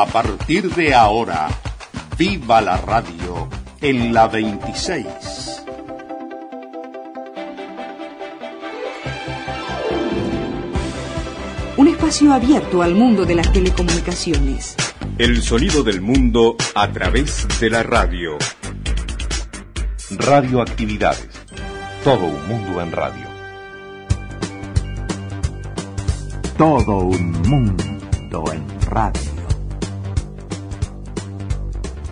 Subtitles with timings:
[0.00, 1.48] A partir de ahora,
[2.16, 3.48] viva la radio
[3.80, 5.04] en la 26.
[11.76, 14.76] Un espacio abierto al mundo de las telecomunicaciones.
[15.18, 18.38] El sonido del mundo a través de la radio.
[20.10, 21.28] Radioactividades.
[22.04, 23.26] Todo un mundo en radio.
[26.56, 29.37] Todo un mundo en radio.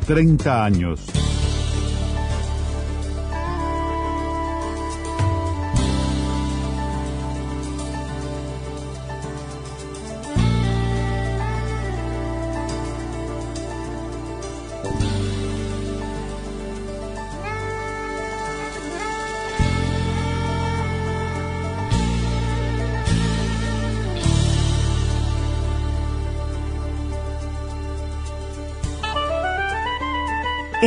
[0.06, 1.25] 30 años.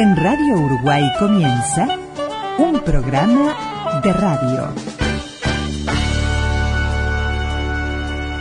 [0.01, 1.85] En Radio Uruguay comienza
[2.57, 4.73] un programa de radio.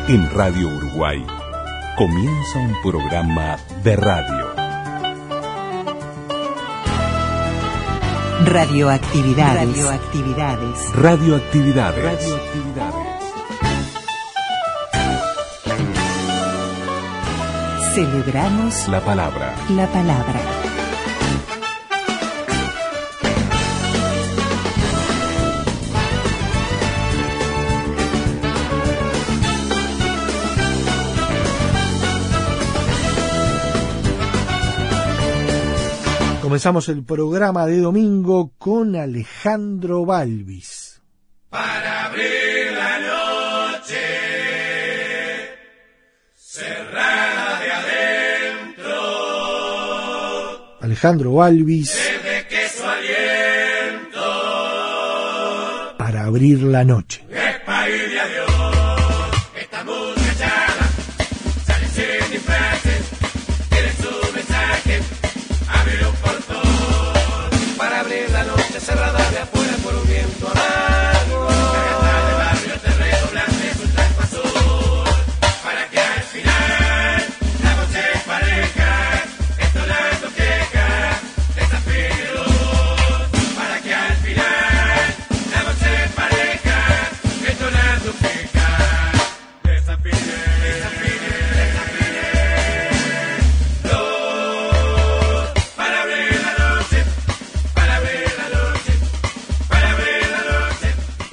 [0.06, 1.26] En Radio Uruguay
[1.96, 4.54] comienza un programa de radio.
[8.44, 9.66] Radioactividades.
[9.66, 10.94] Radioactividades.
[10.94, 12.04] Radioactividades.
[12.04, 13.18] Radioactividades.
[17.96, 19.56] Celebramos La palabra.
[19.70, 20.57] la palabra.
[36.48, 41.02] Comenzamos el programa de domingo con Alejandro Balvis.
[41.50, 43.00] Para abrir la
[43.76, 44.00] noche,
[46.34, 48.94] cerrada de adentro,
[50.80, 54.20] Alejandro Balvis de queso aliento,
[55.98, 57.27] para abrir la noche.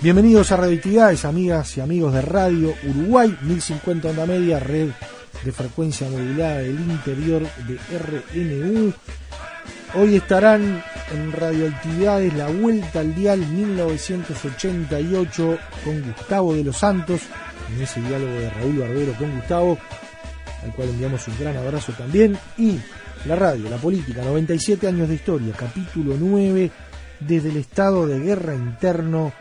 [0.06, 4.90] Bienvenidos a Radioactividades, amigas y amigos de Radio Uruguay, 1050 onda media, red
[5.44, 8.94] de frecuencia modulada del interior de RNU.
[9.96, 17.22] Hoy estarán en Radioactividades la vuelta al dial 1988 con Gustavo de los Santos,
[17.76, 19.80] en ese diálogo de Raúl Barbero con Gustavo,
[20.64, 22.78] al cual enviamos un gran abrazo también, y
[23.26, 26.70] la radio, la política, 97 años de historia, capítulo 9,
[27.22, 29.34] desde el estado de guerra interno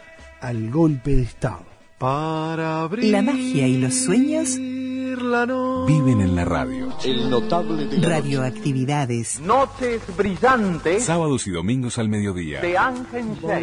[0.46, 1.64] al golpe de Estado.
[1.98, 5.92] Para abrir La magia y los sueños la noche.
[5.92, 6.92] Viven en la radio.
[7.04, 9.40] El notable de Radioactividades.
[9.40, 12.60] Noches brillantes Sábados y domingos al mediodía.
[12.60, 13.62] de Ángel Shea.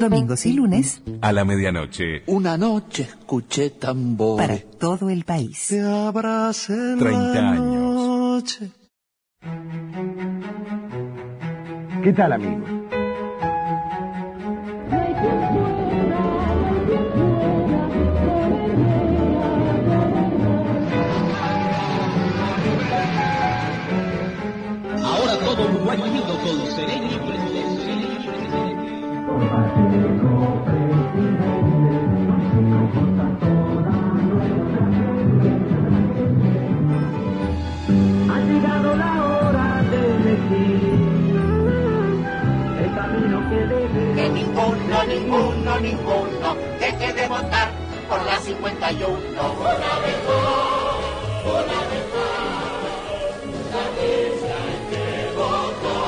[0.00, 2.22] Domingos y lunes A la medianoche.
[2.26, 4.62] Una noche escuché tambores.
[4.62, 5.66] para todo el país.
[5.68, 7.62] Te abracé en 30 la años.
[8.42, 8.70] noche.
[12.02, 12.75] ¿Qué tal amigos?
[25.04, 27.16] Ahora todo Uruguay unido con Sereni
[38.28, 41.06] Ha llegado la hora de elegir
[42.82, 44.14] el camino que debe.
[44.14, 47.75] Que ninguno, ninguno, ninguno deje de votar
[48.08, 49.08] por la 51.
[49.08, 49.74] Una
[50.04, 50.46] vez más,
[51.44, 52.46] una vez más,
[53.72, 55.04] la dicha hay que
[55.36, 56.06] votar.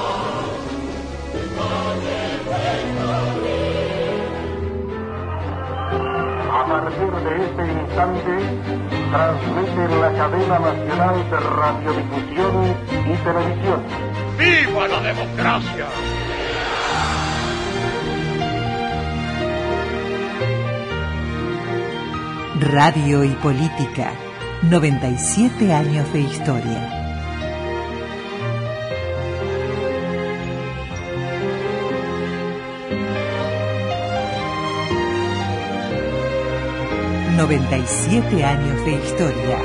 [6.50, 8.33] A partir de este instante,
[9.11, 12.55] transmite la cadena nacional de radiodifusión
[13.06, 13.81] y televisión.
[14.39, 15.87] ¡Viva la democracia!
[22.60, 24.12] Radio y política.
[24.69, 26.99] 97 años de historia.
[37.37, 39.58] ¡97 años de historia!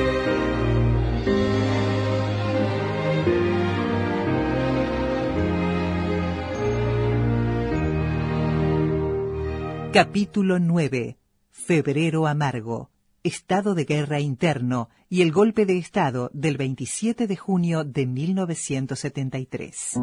[9.91, 11.22] Capítulo 9.
[11.65, 12.89] Febrero amargo.
[13.23, 19.93] Estado de guerra interno y el golpe de Estado del 27 de junio de 1973.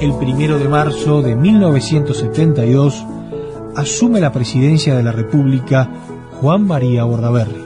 [0.00, 3.04] El primero de marzo de 1972
[3.76, 5.90] asume la presidencia de la República
[6.40, 7.61] Juan María Bordaberry.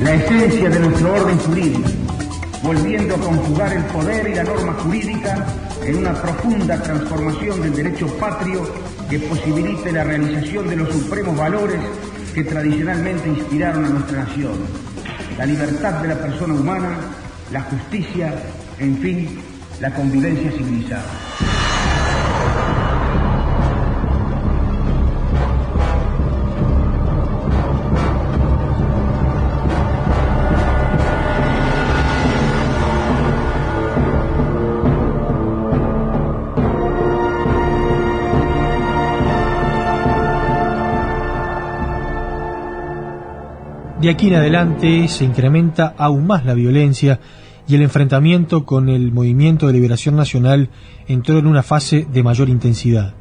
[0.00, 1.88] La esencia de nuestro orden jurídico,
[2.62, 5.46] volviendo a conjugar el poder y la norma jurídica
[5.84, 8.62] en una profunda transformación del derecho patrio
[9.08, 11.80] que posibilite la realización de los supremos valores
[12.34, 14.54] que tradicionalmente inspiraron a nuestra nación.
[15.38, 16.98] La libertad de la persona humana,
[17.50, 18.34] la justicia,
[18.78, 19.38] en fin,
[19.80, 21.65] la convivencia civilizada.
[44.06, 47.18] De aquí en adelante se incrementa aún más la violencia
[47.66, 50.70] y el enfrentamiento con el Movimiento de Liberación Nacional
[51.08, 53.14] entró en una fase de mayor intensidad.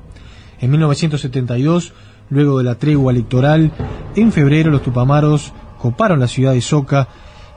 [0.62, 1.92] En 1972,
[2.30, 3.72] luego de la tregua electoral,
[4.16, 7.08] en febrero los tupamaros coparon la ciudad de Soca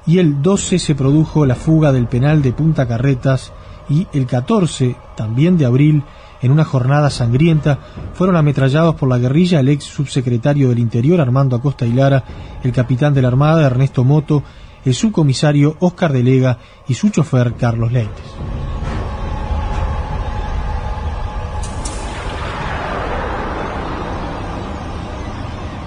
[0.07, 3.53] y el 12 se produjo la fuga del penal de Punta Carretas
[3.91, 6.03] y el 14, también de abril,
[6.43, 7.79] en una jornada sangrienta,
[8.15, 12.25] fueron ametrallados por la guerrilla el ex subsecretario del Interior Armando Acosta y Lara,
[12.63, 14.43] el capitán de la Armada Ernesto Moto,
[14.85, 18.25] el subcomisario Oscar Delega y su chofer Carlos Leites.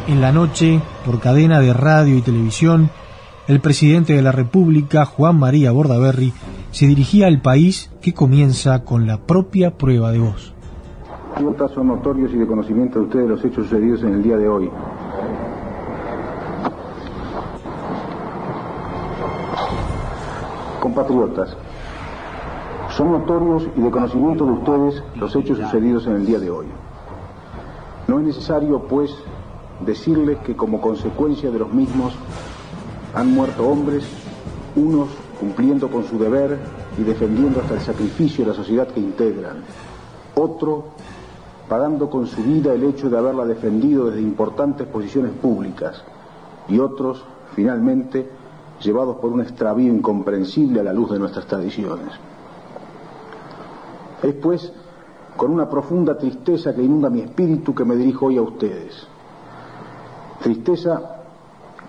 [0.07, 2.89] En la noche, por cadena de radio y televisión,
[3.47, 6.33] el presidente de la República, Juan María Bordaberry,
[6.71, 10.53] se dirigía al país que comienza con la propia prueba de voz.
[11.35, 14.47] Compatriotas son notorios y de conocimiento de ustedes los hechos sucedidos en el día de
[14.47, 14.69] hoy.
[20.81, 21.55] Compatriotas,
[22.89, 26.65] son notorios y de conocimiento de ustedes los hechos sucedidos en el día de hoy.
[28.07, 29.15] No es necesario, pues,
[29.85, 32.13] decirles que como consecuencia de los mismos
[33.15, 34.03] han muerto hombres,
[34.75, 35.09] unos
[35.41, 36.57] cumpliendo con su deber
[36.99, 39.63] y defendiendo hasta el sacrificio de la sociedad que integran,
[40.35, 40.85] otro
[41.67, 46.03] pagando con su vida el hecho de haberla defendido desde importantes posiciones públicas,
[46.67, 48.29] y otros, finalmente,
[48.81, 52.13] llevados por un extravío incomprensible a la luz de nuestras tradiciones.
[54.21, 54.71] Es pues
[55.35, 59.07] con una profunda tristeza que inunda mi espíritu que me dirijo hoy a ustedes.
[60.43, 61.10] Tristeza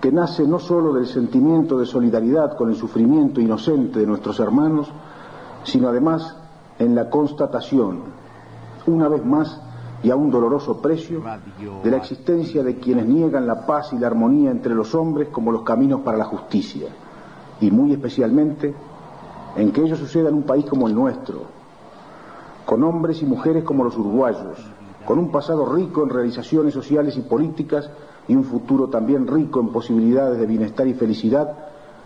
[0.03, 4.91] que nace no sólo del sentimiento de solidaridad con el sufrimiento inocente de nuestros hermanos,
[5.63, 6.35] sino además
[6.77, 8.01] en la constatación,
[8.85, 9.61] una vez más
[10.03, 11.23] y a un doloroso precio,
[11.81, 15.53] de la existencia de quienes niegan la paz y la armonía entre los hombres como
[15.53, 16.89] los caminos para la justicia,
[17.61, 18.75] y muy especialmente
[19.55, 21.43] en que ello suceda en un país como el nuestro,
[22.65, 24.69] con hombres y mujeres como los uruguayos,
[25.05, 27.89] con un pasado rico en realizaciones sociales y políticas
[28.27, 31.53] y un futuro también rico en posibilidades de bienestar y felicidad,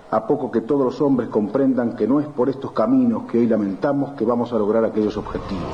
[0.09, 3.47] a poco que todos los hombres comprendan que no es por estos caminos que hoy
[3.47, 5.65] lamentamos que vamos a lograr aquellos objetivos.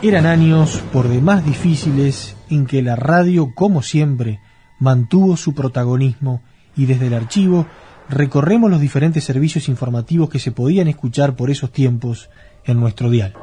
[0.00, 4.40] Eran años por demás difíciles en que la radio, como siempre,
[4.78, 6.40] mantuvo su protagonismo
[6.76, 7.66] y desde el archivo
[8.08, 12.30] recorremos los diferentes servicios informativos que se podían escuchar por esos tiempos
[12.64, 13.34] en nuestro dial.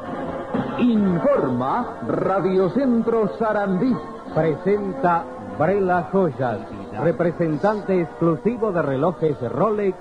[0.80, 3.94] Informa Radio Centro Sarandí.
[4.34, 5.26] Presenta
[5.58, 6.60] Brela Joyas,
[7.02, 9.98] representante exclusivo de relojes Rolex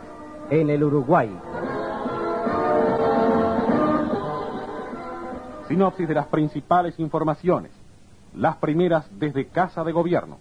[0.50, 1.30] en el Uruguay.
[5.68, 7.71] Sinopsis de las principales informaciones.
[8.37, 10.38] Las primeras desde Casa de Gobierno.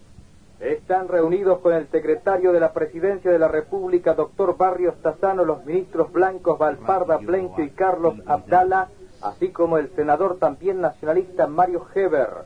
[0.64, 5.66] Están reunidos con el secretario de la Presidencia de la República, doctor Barrios Tazano, los
[5.66, 8.88] ministros blancos Valparda, Plencio y Carlos Abdala,
[9.22, 12.46] así como el senador también nacionalista Mario Heber.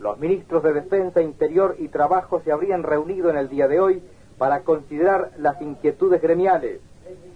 [0.00, 4.02] Los ministros de Defensa, Interior y Trabajo se habrían reunido en el día de hoy
[4.38, 6.80] para considerar las inquietudes gremiales.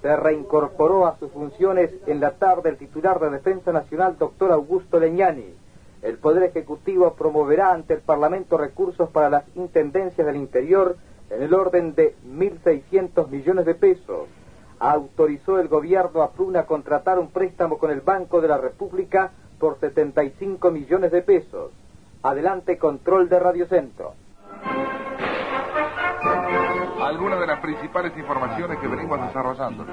[0.00, 4.98] Se reincorporó a sus funciones en la tarde el titular de Defensa Nacional, doctor Augusto
[4.98, 5.61] Leñani.
[6.02, 10.96] El Poder Ejecutivo promoverá ante el Parlamento recursos para las intendencias del interior
[11.30, 14.28] en el orden de 1.600 millones de pesos.
[14.80, 19.30] Autorizó el gobierno a Pruna a contratar un préstamo con el Banco de la República
[19.60, 21.70] por 75 millones de pesos.
[22.22, 24.14] Adelante, control de Radio Centro
[27.12, 29.86] algunas de las principales informaciones que venimos desarrollando.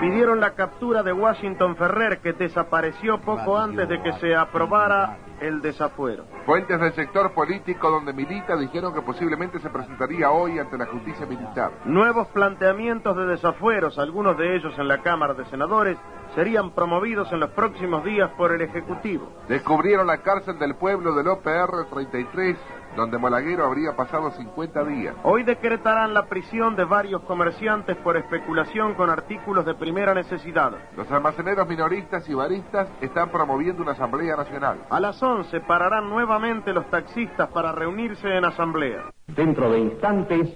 [0.00, 5.60] Pidieron la captura de Washington Ferrer, que desapareció poco antes de que se aprobara el
[5.60, 6.24] desafuero.
[6.46, 11.26] Fuentes del sector político donde milita dijeron que posiblemente se presentaría hoy ante la justicia
[11.26, 11.72] militar.
[11.84, 15.98] Nuevos planteamientos de desafueros, algunos de ellos en la Cámara de Senadores,
[16.34, 19.30] serían promovidos en los próximos días por el Ejecutivo.
[19.48, 22.56] Descubrieron la cárcel del pueblo del OPR 33
[22.96, 25.14] donde Malaguero habría pasado 50 días.
[25.22, 30.72] Hoy decretarán la prisión de varios comerciantes por especulación con artículos de primera necesidad.
[30.96, 34.78] Los almaceneros minoristas y baristas están promoviendo una asamblea nacional.
[34.90, 35.31] A las 11
[35.66, 39.10] pararán nuevamente los taxistas para reunirse en asamblea.
[39.26, 40.48] Dentro de instantes,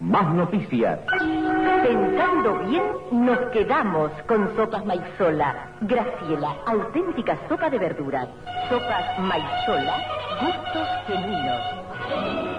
[0.00, 1.00] más noticias.
[1.82, 5.70] Pensando bien, nos quedamos con sopas Maizola.
[5.82, 8.28] Graciela, auténtica sopa de verduras.
[8.68, 9.96] Sopas Maizola,
[10.40, 12.51] gustos genuinos.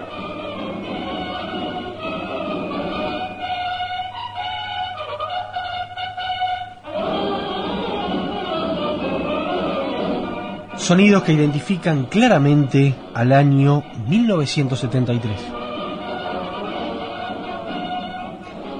[10.84, 15.32] Sonidos que identifican claramente al año 1973.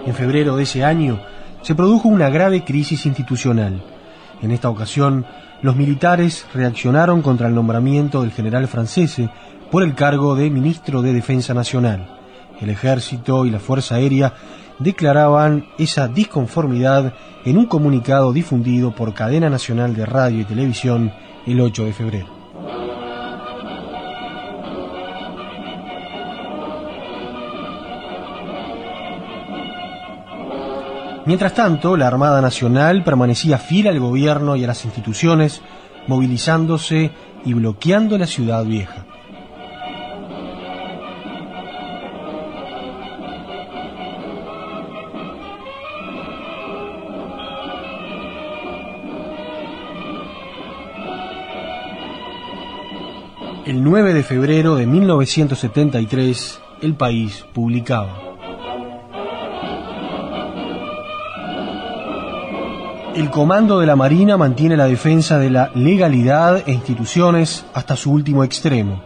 [0.05, 1.19] En febrero de ese año
[1.63, 3.83] se produjo una grave crisis institucional.
[4.43, 5.25] En esta ocasión,
[5.63, 9.23] los militares reaccionaron contra el nombramiento del general francés
[9.71, 12.07] por el cargo de ministro de Defensa Nacional.
[12.61, 14.35] El ejército y la Fuerza Aérea
[14.79, 17.15] declaraban esa disconformidad
[17.47, 21.11] en un comunicado difundido por Cadena Nacional de Radio y Televisión
[21.47, 22.45] el 8 de febrero.
[31.27, 35.63] Mientras tanto, la Armada Nacional permanecía fiel al gobierno y a las instituciones,
[36.07, 37.13] movilizándose
[37.47, 39.07] y bloqueando la ciudad vieja.
[53.67, 58.21] El 9 de febrero de 1973, el país publicaba.
[63.15, 68.13] El Comando de la Marina mantiene la defensa de la legalidad e instituciones hasta su
[68.13, 69.03] último extremo.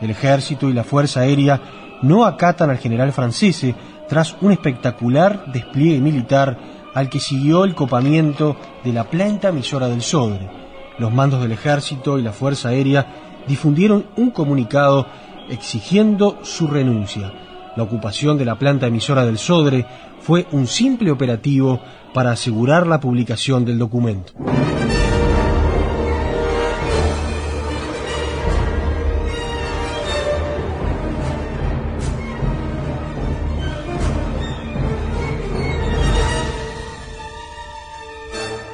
[0.00, 1.60] El Ejército y la Fuerza Aérea
[2.02, 3.64] no acatan al general francés
[4.08, 6.58] tras un espectacular despliegue militar
[6.94, 10.50] al que siguió el copamiento de la planta emisora del Sodre.
[10.98, 15.06] Los mandos del Ejército y la Fuerza Aérea difundieron un comunicado
[15.48, 17.32] exigiendo su renuncia.
[17.76, 19.86] La ocupación de la planta emisora del Sodre
[20.20, 21.80] fue un simple operativo
[22.12, 24.32] para asegurar la publicación del documento.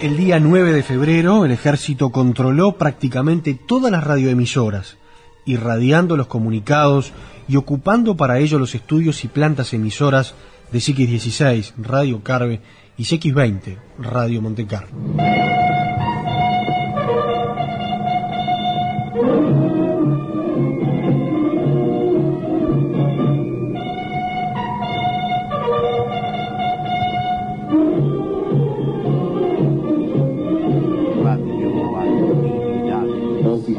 [0.06, 4.98] El día 9 de febrero el ejército controló prácticamente todas las radioemisoras,
[5.44, 7.12] irradiando los comunicados
[7.48, 10.36] y ocupando para ello los estudios y plantas emisoras
[10.70, 12.60] de CX16, Radio Carve
[12.96, 14.96] y CX20, Radio Montecarlo.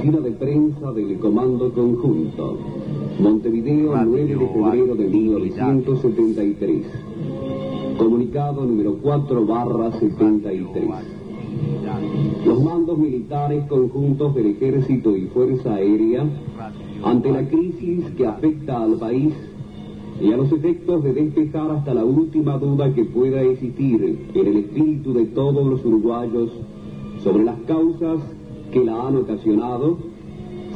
[0.03, 2.57] Del Comando Conjunto.
[3.19, 6.85] Montevideo, 9 de febrero de 1973.
[7.97, 10.85] Comunicado número 4 barra 73.
[12.45, 16.25] Los mandos militares conjuntos del Ejército y Fuerza Aérea,
[17.03, 19.33] ante la crisis que afecta al país
[20.21, 24.57] y a los efectos de despejar hasta la última duda que pueda existir en el
[24.57, 26.51] espíritu de todos los uruguayos
[27.23, 28.19] sobre las causas
[28.71, 29.97] que la han ocasionado,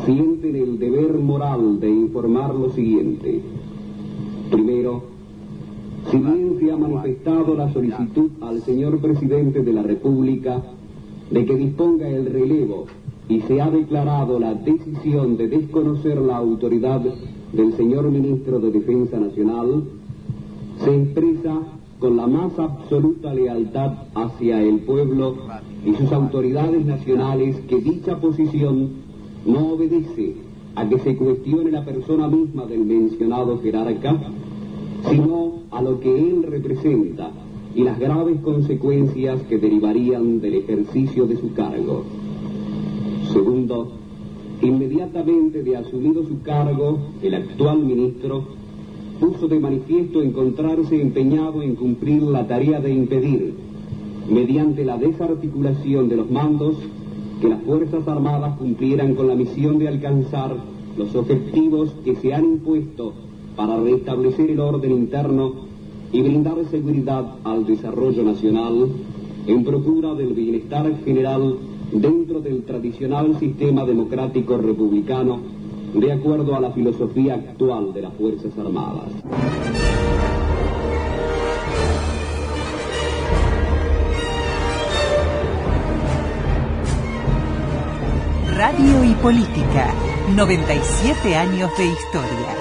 [0.05, 3.41] sienten el deber moral de informar lo siguiente.
[4.50, 5.03] Primero,
[6.10, 10.62] si bien se ha manifestado la solicitud al señor presidente de la República
[11.29, 12.86] de que disponga el relevo
[13.29, 17.01] y se ha declarado la decisión de desconocer la autoridad
[17.53, 19.83] del señor ministro de Defensa Nacional,
[20.83, 21.60] se expresa
[22.01, 25.36] con la más absoluta lealtad hacia el pueblo
[25.86, 28.89] y sus autoridades nacionales que dicha posición
[29.46, 30.34] no obedece
[30.74, 34.20] a que se cuestione la persona misma del mencionado jerarca,
[35.12, 37.29] sino a lo que él representa
[37.75, 42.03] y las graves consecuencias que derivarían del ejercicio de su cargo.
[43.31, 43.91] Segundo,
[44.63, 48.61] inmediatamente de asumido su cargo, el actual ministro
[49.22, 53.54] puso de manifiesto encontrarse empeñado en cumplir la tarea de impedir,
[54.28, 56.75] mediante la desarticulación de los mandos,
[57.40, 60.56] que las Fuerzas Armadas cumplieran con la misión de alcanzar
[60.98, 63.13] los objetivos que se han impuesto
[63.56, 65.54] para restablecer el orden interno
[66.12, 68.88] y brindar seguridad al desarrollo nacional
[69.46, 71.58] en procura del bienestar general
[71.94, 75.61] dentro del tradicional sistema democrático republicano
[75.93, 79.10] de acuerdo a la filosofía actual de las Fuerzas Armadas.
[88.55, 89.93] Radio y Política,
[90.36, 92.55] 97 años de historia.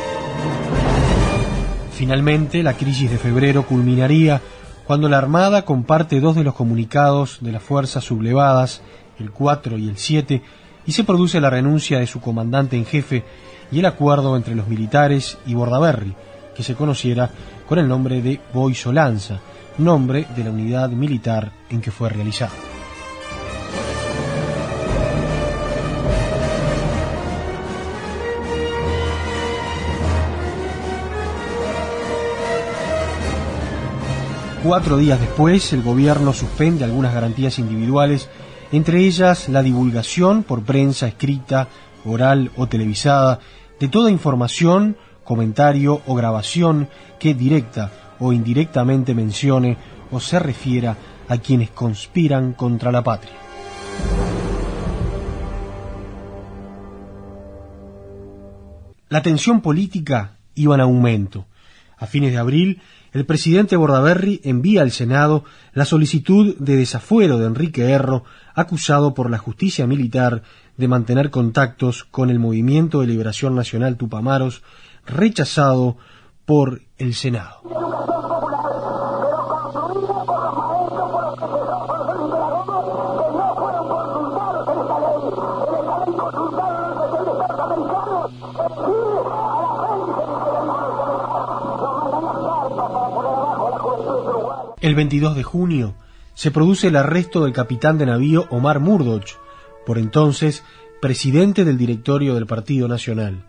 [1.93, 4.41] Finalmente, la crisis de febrero culminaría
[4.87, 8.83] cuando la Armada comparte dos de los comunicados de las fuerzas sublevadas,
[9.19, 10.43] el 4 y el 7,
[10.87, 13.25] y se produce la renuncia de su comandante en jefe
[13.71, 16.15] y el acuerdo entre los militares y Bordaberry,
[16.55, 17.31] que se conociera
[17.69, 19.41] con el nombre de Boisolanza,
[19.79, 22.53] nombre de la unidad militar en que fue realizado.
[34.63, 38.29] Cuatro días después, el gobierno suspende algunas garantías individuales,
[38.73, 41.69] entre ellas la divulgación por prensa escrita,
[42.05, 43.41] oral o televisada
[43.79, 49.77] de toda información, comentario o grabación que directa o indirectamente mencione
[50.11, 50.97] o se refiera
[51.29, 53.35] a quienes conspiran contra la patria.
[59.09, 61.47] La tensión política iba en aumento.
[61.97, 62.81] A fines de abril,
[63.13, 69.31] el presidente Bordaberry envía al Senado la solicitud de desafuero de Enrique Erro, acusado por
[69.31, 70.43] la justicia militar
[70.77, 74.63] de mantener contactos con el Movimiento de Liberación Nacional Tupamaros,
[75.07, 75.97] rechazado
[76.45, 78.20] por el Senado.
[94.81, 95.95] El 22 de junio
[96.33, 99.37] se produce el arresto del capitán de navío Omar Murdoch,
[99.85, 100.65] por entonces
[101.03, 103.45] presidente del directorio del Partido Nacional.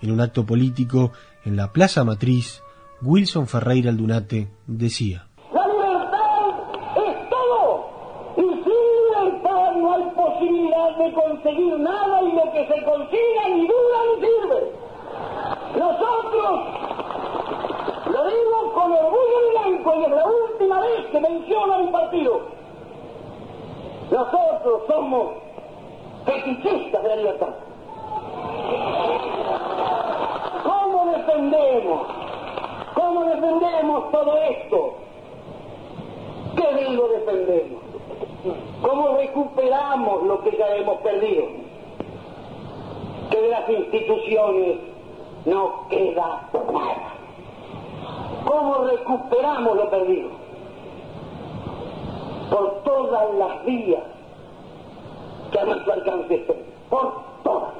[0.00, 1.12] En un acto político
[1.44, 2.64] en la Plaza Matriz,
[3.00, 6.50] Wilson Ferreira Aldunate decía: La libertad
[6.96, 12.84] es todo, y sin libertad no hay posibilidad de conseguir nada y lo que se
[12.84, 14.60] consiga ni dura ni sirve.
[15.78, 16.82] Nosotros
[18.12, 21.90] lo digo con orgullo blanco y es la última vez que menciono a mi
[24.10, 25.28] Nosotros somos
[26.26, 27.48] fetichistas de la libertad.
[30.62, 32.06] ¿Cómo defendemos?
[32.94, 34.94] ¿Cómo defendemos todo esto?
[36.56, 37.82] ¿Qué digo defendemos?
[38.82, 41.44] ¿Cómo recuperamos lo que ya hemos perdido?
[43.30, 44.76] Que de las instituciones
[45.46, 47.14] no queda nada.
[48.44, 50.41] ¿Cómo recuperamos lo perdido?
[52.52, 54.02] Por todas las vías
[55.50, 56.66] que a nuestro alcance estén.
[56.90, 57.72] Por todas.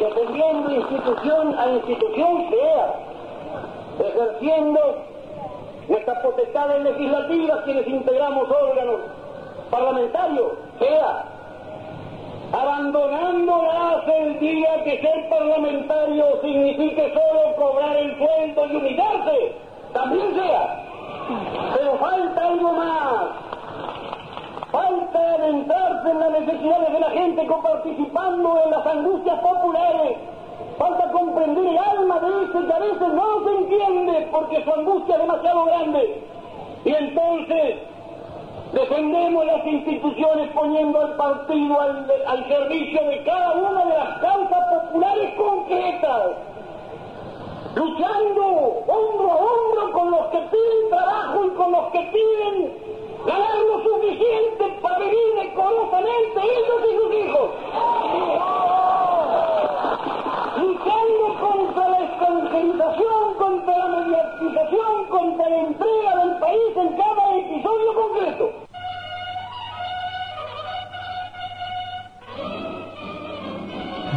[0.00, 2.94] Defendiendo institución a institución sea,
[4.00, 4.80] ejerciendo
[5.88, 9.00] nuestras potestades legislativas quienes integramos órganos
[9.70, 11.29] parlamentarios, sea,
[12.60, 19.54] abandonándolas el día que ser parlamentario signifique solo cobrar el sueldo y humillarse,
[19.92, 20.84] también sea.
[21.76, 23.28] Pero falta algo más.
[24.70, 30.18] Falta adentrarse en las necesidades de la gente participando en las angustias populares.
[30.78, 35.14] Falta comprender el alma de ese que a veces no se entiende porque su angustia
[35.14, 36.22] es demasiado grande.
[36.84, 37.76] Y entonces
[38.72, 44.64] defendemos las instituciones poniendo al partido al, al servicio de cada una de las causas
[44.70, 46.30] populares concretas,
[47.74, 48.46] luchando
[48.86, 53.82] hombro a hombro con los que piden trabajo y con los que piden ganar lo
[53.82, 57.50] suficiente para vivir decorosamente ellos y sus hijos.
[60.56, 67.94] Luchando contra la extranjerización, contra la mediatización, contra la entrega del país en cada episodio
[67.94, 68.59] concreto.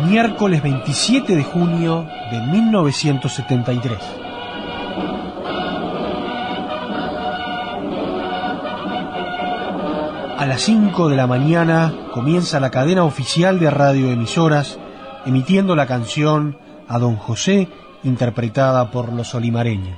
[0.04, 3.98] Miércoles 27 de junio de 1973.
[10.38, 14.78] A las 5 de la mañana comienza la cadena oficial de radioemisoras
[15.26, 17.70] emitiendo la canción A Don José
[18.04, 19.98] interpretada por los olimareños.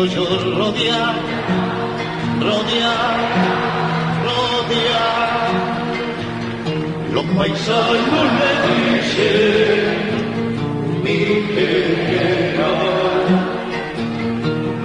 [0.00, 0.24] Criollo
[0.56, 1.14] rodear,
[2.40, 3.16] rodear,
[4.24, 5.50] rodear.
[7.12, 8.52] Los paisanos le
[8.96, 9.98] dicen,
[11.04, 11.20] mi
[11.54, 13.26] general.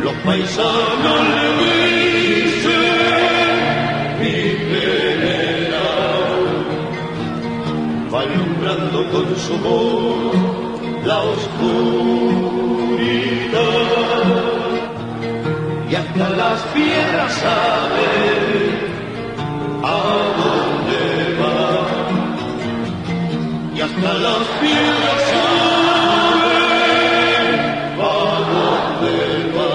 [0.03, 2.95] Los paisanos le dicen,
[4.19, 4.37] mi
[4.71, 6.33] general.
[8.13, 10.35] Va alumbrando con su voz
[11.05, 12.65] la oscuridad
[16.15, 18.71] y hasta las piedras saben
[19.83, 20.01] a
[20.37, 21.03] dónde
[21.41, 21.87] va.
[23.75, 26.55] Y hasta las piedras saben
[27.99, 28.03] a
[28.53, 29.17] dónde
[29.57, 29.73] va.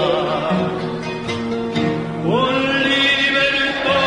[2.23, 2.53] Con
[2.89, 4.01] libertad.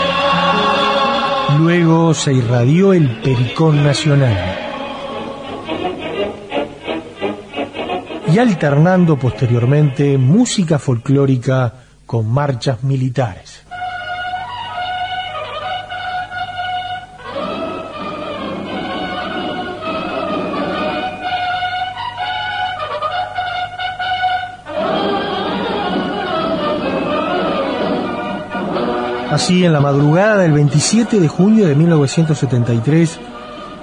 [1.59, 4.61] Luego se irradió el Pericón Nacional.
[8.27, 11.84] y alternando posteriormente música folclórica
[12.15, 13.65] con marchas militares.
[29.29, 33.19] Así, en la madrugada del 27 de junio de 1973,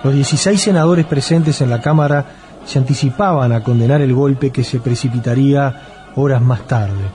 [0.06, 2.28] los 16 senadores presentes en la Cámara
[2.64, 7.12] se anticipaban a condenar el golpe que se precipitaría horas más tarde.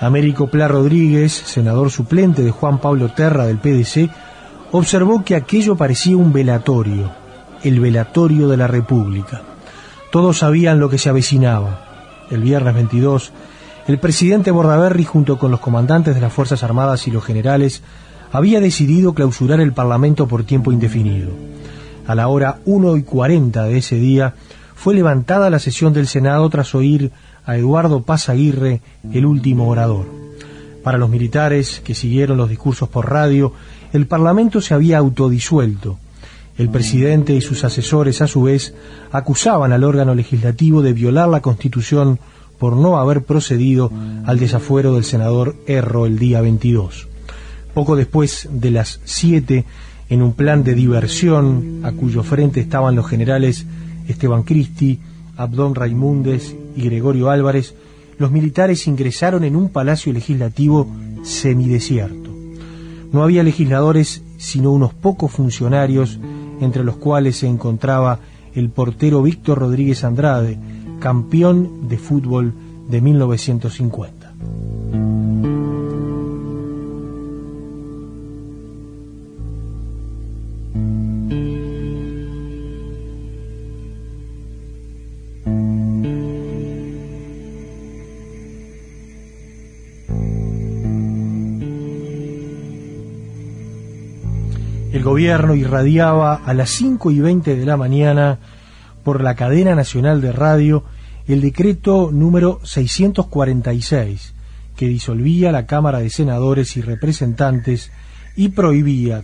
[0.00, 4.10] Américo Pla Rodríguez, senador suplente de Juan Pablo Terra del PDC,
[4.72, 7.10] observó que aquello parecía un velatorio,
[7.62, 9.42] el velatorio de la República.
[10.10, 11.80] Todos sabían lo que se avecinaba.
[12.30, 13.32] El viernes 22,
[13.86, 17.82] el presidente Bordaberry, junto con los comandantes de las Fuerzas Armadas y los generales,
[18.32, 21.30] había decidido clausurar el Parlamento por tiempo indefinido.
[22.06, 24.34] A la hora 1 y 40 de ese día,
[24.74, 27.10] fue levantada la sesión del Senado tras oír
[27.46, 28.80] a Eduardo Paz Aguirre,
[29.12, 30.06] el último orador.
[30.82, 33.52] Para los militares que siguieron los discursos por radio,
[33.92, 35.98] el Parlamento se había autodisuelto.
[36.58, 38.74] El presidente y sus asesores, a su vez,
[39.12, 42.18] acusaban al órgano legislativo de violar la Constitución
[42.58, 43.92] por no haber procedido
[44.24, 47.08] al desafuero del senador Erro el día 22.
[47.74, 49.64] Poco después de las 7,
[50.08, 53.66] en un plan de diversión a cuyo frente estaban los generales
[54.08, 55.00] Esteban Cristi,
[55.36, 57.74] Abdón Raimundes y Gregorio Álvarez,
[58.18, 60.88] los militares ingresaron en un palacio legislativo
[61.22, 62.30] semidesierto.
[63.12, 66.18] No había legisladores sino unos pocos funcionarios,
[66.60, 68.20] entre los cuales se encontraba
[68.54, 70.58] el portero Víctor Rodríguez Andrade,
[71.00, 72.54] campeón de fútbol
[72.88, 74.26] de 1950.
[94.96, 98.38] El gobierno irradiaba a las 5 y 20 de la mañana
[99.04, 100.84] por la cadena nacional de radio
[101.28, 104.34] el decreto número 646
[104.74, 107.92] que disolvía la Cámara de Senadores y Representantes
[108.36, 109.22] y prohibía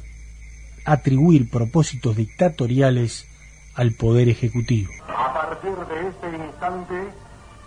[0.85, 3.26] atribuir propósitos dictatoriales
[3.74, 4.90] al Poder Ejecutivo.
[5.08, 7.08] A partir de este instante,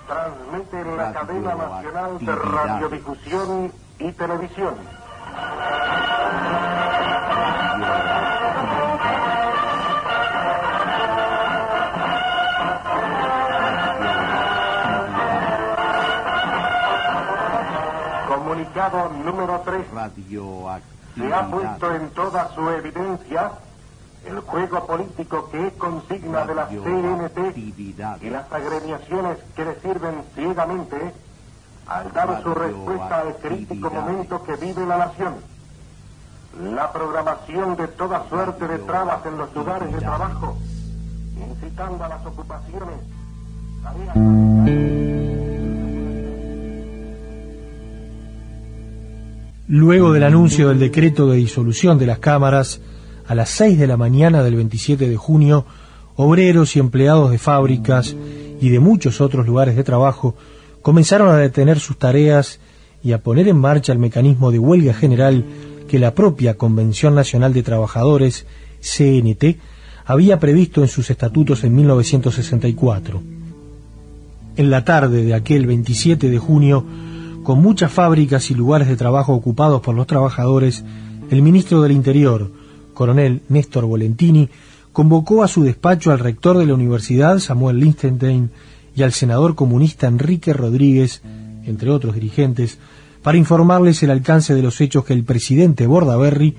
[0.06, 5.05] transmite la cadena nacional de radiodifusión y televisión.
[18.56, 19.86] Comunicado número 3.
[21.16, 23.52] Se ha puesto en toda su evidencia
[24.26, 30.24] el juego político que es consigna de la CNT y las agremiaciones que le sirven
[30.34, 31.14] ciegamente
[31.88, 35.36] al dar su respuesta al crítico momento que vive la nación.
[36.60, 40.58] La programación de toda suerte de trabas en los lugares de trabajo,
[41.38, 43.00] incitando a las ocupaciones,
[49.68, 52.82] Luego del anuncio del decreto de disolución de las cámaras,
[53.26, 55.66] a las 6 de la mañana del 27 de junio,
[56.16, 58.16] obreros y empleados de fábricas
[58.62, 60.36] y de muchos otros lugares de trabajo
[60.84, 62.60] comenzaron a detener sus tareas
[63.04, 65.44] y a poner en marcha el mecanismo de huelga general
[65.88, 68.46] que la propia Convención Nacional de Trabajadores,
[68.82, 69.58] CNT,
[70.06, 73.22] había previsto en sus estatutos en 1964.
[74.58, 76.86] En la tarde de aquel 27 de junio,
[77.46, 80.84] con muchas fábricas y lugares de trabajo ocupados por los trabajadores,
[81.30, 82.52] el ministro del Interior,
[82.94, 84.50] coronel Néstor Volentini,
[84.92, 88.50] convocó a su despacho al rector de la universidad, Samuel Lichtenstein,
[88.96, 91.22] y al senador comunista Enrique Rodríguez,
[91.66, 92.80] entre otros dirigentes,
[93.22, 96.56] para informarles el alcance de los hechos que el presidente Bordaberry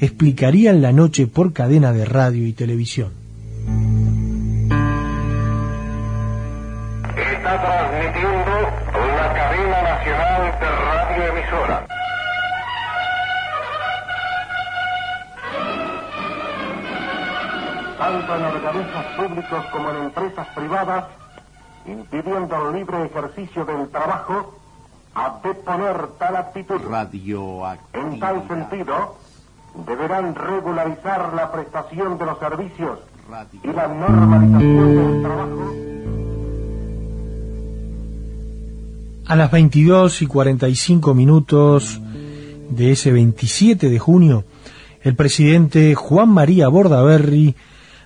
[0.00, 3.10] explicaría en la noche por cadena de radio y televisión.
[7.16, 8.52] Está transmitiendo
[9.16, 10.42] la cadena nacional
[11.18, 11.86] de radioemisora.
[17.98, 21.04] Tanto en organismos públicos como en empresas privadas,
[21.86, 24.54] impidiendo el libre ejercicio del trabajo,
[25.14, 26.80] a deponer tal actitud.
[27.92, 29.16] En tal sentido,
[29.86, 33.00] deberán regularizar la prestación de los servicios
[33.62, 35.97] y la normalización del trabajo.
[39.28, 42.00] A las 22 y 45 minutos
[42.70, 44.44] de ese 27 de junio,
[45.02, 47.54] el presidente Juan María Bordaberry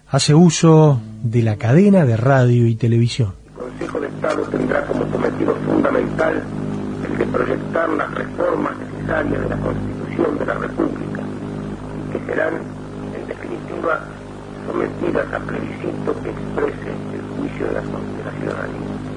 [0.09, 3.35] hace uso de la cadena de radio y televisión.
[3.47, 6.43] El Consejo de Estado tendrá como cometido fundamental
[7.09, 11.23] el de proyectar las reformas necesarias de la Constitución de la República,
[12.11, 12.55] que serán,
[13.15, 14.09] en definitiva,
[14.67, 19.12] sometidas a plebiscito que exprese el juicio de la, de la ciudadanía.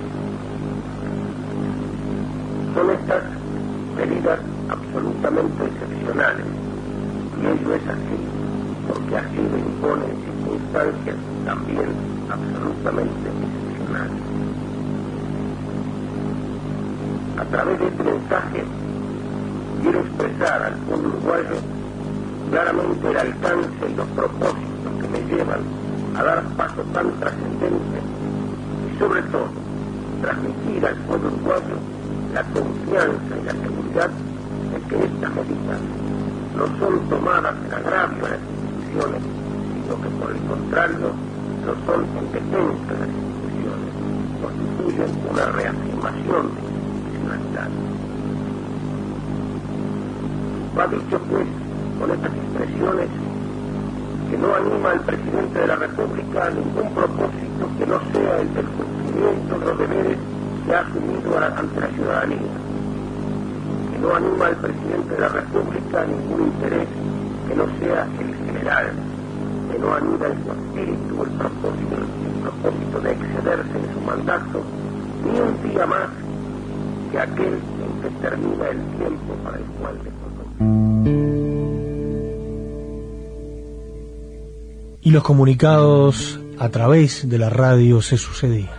[85.05, 88.73] Y los comunicados a través de la radio se sucedían.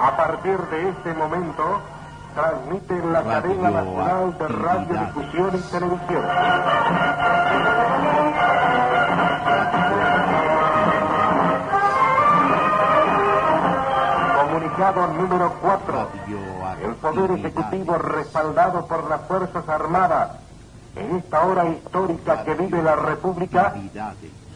[0.00, 1.80] A partir de este momento,
[2.34, 6.27] transmite la cadena nacional de radiodifusión y televisión.
[17.08, 20.32] Poder Ejecutivo respaldado por las Fuerzas Armadas
[20.94, 23.74] en esta hora histórica que vive la República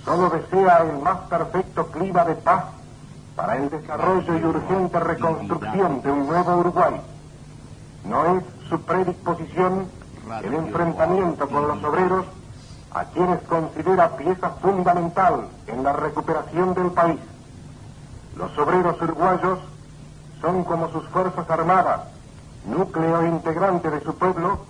[0.04, 2.64] solo desea el más perfecto clima de paz
[3.34, 7.00] para el desarrollo y urgente reconstrucción de un nuevo Uruguay.
[8.04, 9.86] No es su predisposición
[10.42, 12.26] el enfrentamiento con los obreros
[12.90, 17.20] a quienes considera pieza fundamental en la recuperación del país.
[18.36, 19.58] Los obreros uruguayos
[20.42, 22.11] son como sus fuerzas armadas,
[22.64, 24.64] núcleo integrante de su pueblo,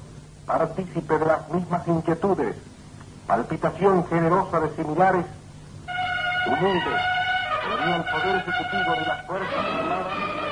[0.47, 2.57] partícipe de las mismas inquietudes,
[3.27, 5.27] palpitación generosa de similares,
[6.47, 6.91] humilde,
[7.79, 10.52] tenía el poder ejecutivo de las Fuerzas Armadas.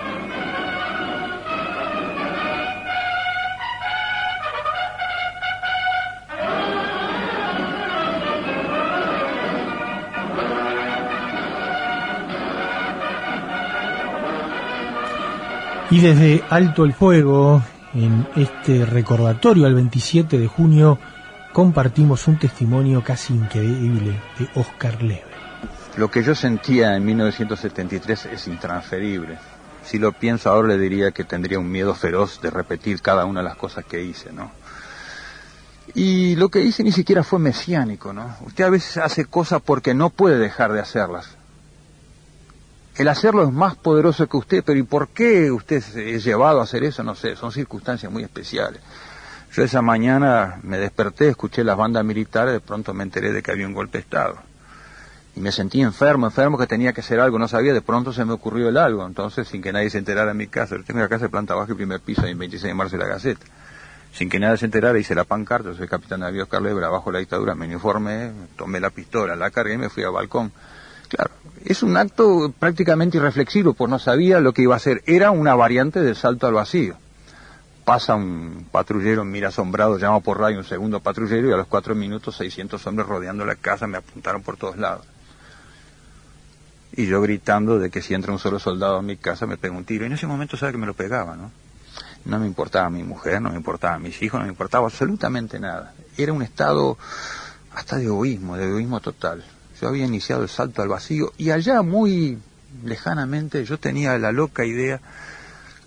[15.91, 17.63] Y desde Alto el Fuego,
[17.95, 21.01] en este recordatorio al 27 de junio,
[21.53, 25.25] compartimos un testimonio casi increíble de Oscar Leve.
[25.97, 29.39] Lo que yo sentía en 1973 es intransferible.
[29.85, 33.41] Si lo pienso ahora le diría que tendría un miedo feroz de repetir cada una
[33.41, 34.53] de las cosas que hice, ¿no?
[35.95, 38.37] Y lo que hice ni siquiera fue mesiánico, ¿no?
[38.47, 41.40] Usted a veces hace cosas porque no puede dejar de hacerlas.
[42.97, 46.65] El hacerlo es más poderoso que usted, pero ¿y por qué usted es llevado a
[46.65, 47.03] hacer eso?
[47.03, 48.81] No sé, son circunstancias muy especiales.
[49.53, 53.51] Yo esa mañana me desperté, escuché las bandas militares, de pronto me enteré de que
[53.51, 54.37] había un golpe de Estado.
[55.35, 58.25] Y me sentí enfermo, enfermo, que tenía que hacer algo, no sabía, de pronto se
[58.25, 59.07] me ocurrió el algo.
[59.07, 61.55] Entonces, sin que nadie se enterara en mi casa, yo tengo la casa de planta
[61.55, 63.47] baja y primer piso, en 26 de marzo de la Gaceta.
[64.13, 67.21] Sin que nadie se enterara, hice la pancarta, soy capitán de avión Carlebra, bajo la
[67.21, 70.53] dictadura, me uniformé, tomé la pistola, la cargué y me fui al balcón.
[71.11, 71.33] Claro,
[71.65, 75.03] es un acto prácticamente irreflexivo, pues no sabía lo que iba a hacer.
[75.07, 76.95] Era una variante del salto al vacío.
[77.85, 81.97] Pasa un patrullero, mira asombrado, llama por radio un segundo patrullero y a los cuatro
[81.97, 85.05] minutos 600 hombres rodeando la casa me apuntaron por todos lados.
[86.93, 89.77] Y yo gritando de que si entra un solo soldado a mi casa me pega
[89.77, 90.05] un tiro.
[90.05, 91.51] Y en ese momento sabe que me lo pegaba, ¿no?
[92.25, 95.93] No me importaba mi mujer, no me importaba mis hijos, no me importaba absolutamente nada.
[96.17, 96.97] Era un estado
[97.75, 99.43] hasta de egoísmo, de egoísmo total.
[99.81, 102.39] Yo había iniciado el salto al vacío y allá muy
[102.85, 105.01] lejanamente yo tenía la loca idea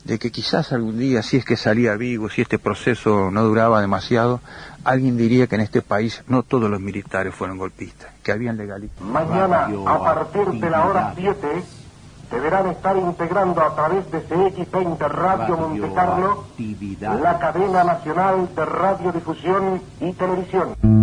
[0.03, 3.79] de que quizás algún día, si es que salía vivo, si este proceso no duraba
[3.79, 4.41] demasiado,
[4.83, 9.05] alguien diría que en este país no todos los militares fueron golpistas, que habían legalizado.
[9.05, 11.47] Mañana, a partir de la hora 7,
[12.31, 16.45] deberán estar integrando a través de CX20 Radio Monte Carlo
[17.21, 21.02] la cadena nacional de radiodifusión y televisión.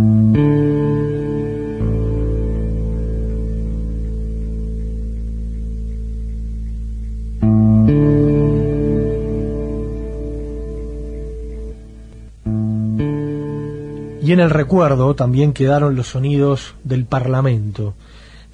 [14.31, 17.95] Y en el recuerdo también quedaron los sonidos del Parlamento,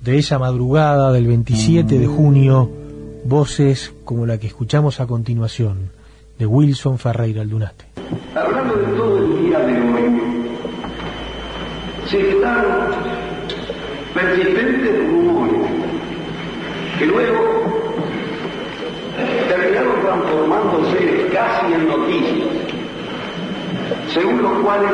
[0.01, 2.67] de esa madrugada del 27 de junio,
[3.25, 5.91] voces como la que escuchamos a continuación,
[6.39, 7.85] de Wilson Ferreira Aldunate.
[8.33, 10.21] Hablando de todo el día de hoy,
[12.09, 12.65] se están
[14.15, 15.61] persistentes rumores
[16.97, 17.37] que luego
[19.47, 22.47] terminaron transformándose casi en noticias,
[24.11, 24.91] según los cuales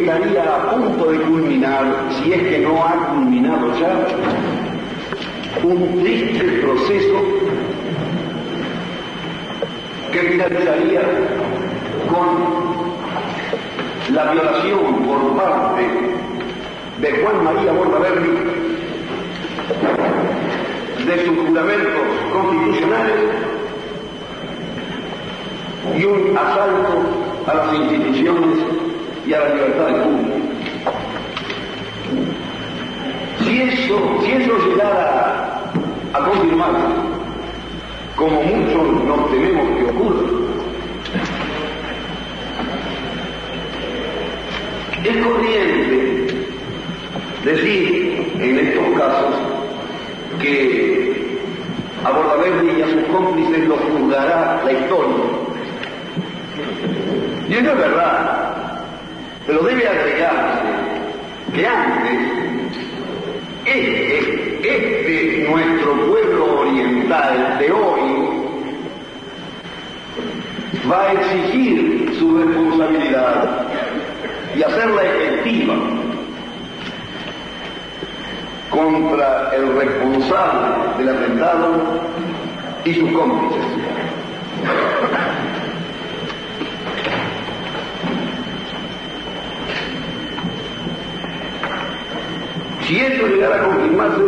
[0.00, 4.06] estaría a punto de culminar, si es que no ha culminado ya,
[5.62, 7.14] un triste proceso
[10.12, 11.02] que finalizaría
[12.08, 12.52] con
[14.14, 15.82] la violación por parte
[17.00, 18.62] de Juan María Bordaberry
[21.06, 22.02] de sus fundamentos
[22.32, 23.20] constitucionales
[25.98, 28.71] y un asalto a las instituciones
[29.26, 30.36] y a la libertad del público.
[33.44, 35.60] Si eso, si eso llegara
[36.12, 36.86] a confirmarse,
[38.16, 40.42] como muchos nos tememos que ocurra,
[45.04, 46.46] es corriente
[47.44, 49.34] decir en estos casos
[50.40, 51.38] que
[52.04, 55.24] a Bordaberry y a sus cómplices los juzgará la historia.
[57.48, 58.31] Y eso es verdad,
[59.46, 60.68] pero debe agregarse
[61.54, 62.18] que antes
[63.64, 68.32] este, este nuestro pueblo oriental de hoy
[70.90, 73.66] va a exigir su responsabilidad
[74.56, 75.74] y hacerla efectiva
[78.70, 82.00] contra el responsable del atentado
[82.84, 83.81] y sus cómplices.
[92.92, 94.22] Si eso llegara a confirmarse,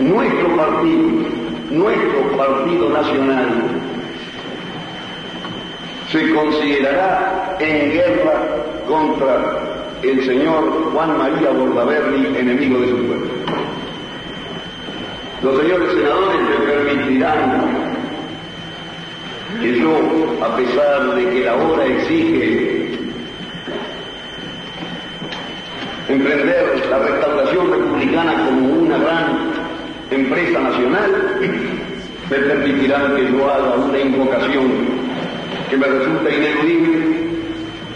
[0.00, 1.08] nuestro partido,
[1.70, 3.48] nuestro partido nacional,
[6.12, 8.42] se considerará en guerra
[8.86, 9.58] contra
[10.02, 13.30] el señor Juan María Bordaberry, enemigo de su pueblo.
[15.44, 17.86] Los señores senadores me permitirán
[19.62, 19.96] que yo,
[20.44, 22.86] a pesar de que la hora exige
[26.08, 29.52] emprender la restauración republicana como una gran
[30.10, 31.40] empresa nacional,
[32.30, 34.66] me permitirán que yo haga una invocación
[35.70, 37.26] que me resulta ineludible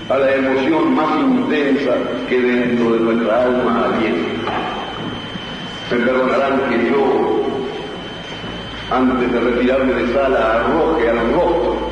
[0.09, 1.95] a la emoción más intensa
[2.29, 4.53] que dentro de nuestra alma alienta.
[5.91, 7.47] Me perdonarán que yo,
[8.91, 11.91] antes de retirarme de sala, arroje al rostro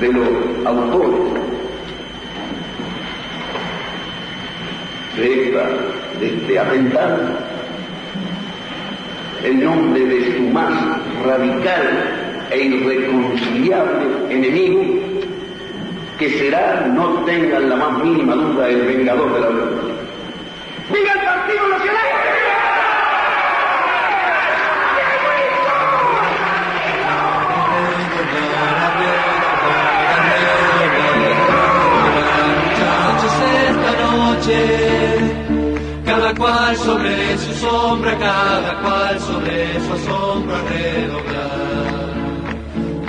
[0.00, 1.10] de los autores
[5.16, 5.68] de, esta,
[6.20, 6.58] de este
[9.44, 10.72] en nombre de su más
[11.24, 14.82] radical e irreconciliable enemigo,
[16.18, 19.96] que será, no tengan la más mínima duda, el vengador de la revolución.
[20.90, 22.43] ¡Viva el Partido Nacional!
[36.94, 42.14] Sobre su sombra, cada cual sobre su asombro redoblar,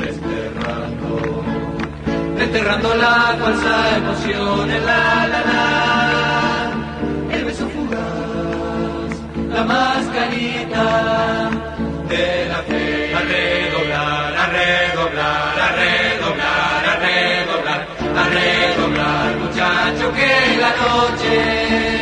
[0.01, 1.43] desterrando,
[2.36, 9.13] desterrando la falsa emoción, el la la la, el beso fugaz,
[9.53, 11.49] la mascarita
[12.09, 20.31] de la fe, a redoblar, a redoblar, a redoblar, a redoblar, a redoblar, muchacho, que
[20.63, 21.94] la noche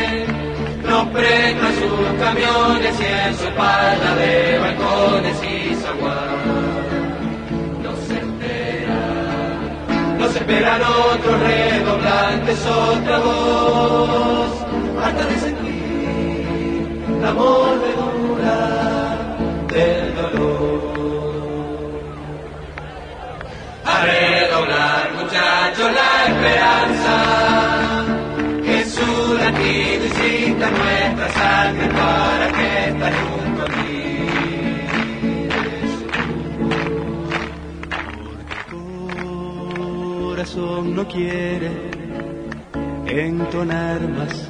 [1.14, 7.14] no prenda sus camiones y en su espalda de balcones y zaguán.
[7.84, 8.99] Nos espera,
[10.18, 14.66] nos esperan otros redoblantes, otra voz,
[15.03, 18.57] harta de sentir la mordedura
[19.68, 20.93] del dolor.
[23.86, 27.53] A redoblar, muchachos, la esperanza,
[30.72, 33.84] nuestra sangre para que esta junto a ti.
[40.43, 41.72] corazón no quiere
[43.07, 44.49] entonar más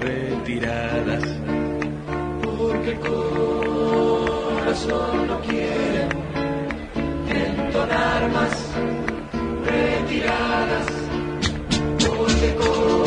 [0.00, 1.24] retiradas.
[2.42, 3.00] Porque el
[4.60, 6.08] corazón no quiere
[7.28, 8.52] entonar más
[9.66, 10.86] retiradas.
[11.98, 13.03] Porque corazón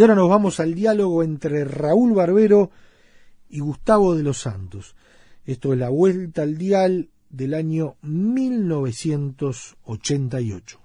[0.00, 2.70] Y ahora nos vamos al diálogo entre Raúl Barbero
[3.50, 4.96] y Gustavo de los Santos.
[5.44, 10.80] Esto es la vuelta al dial del año 1988.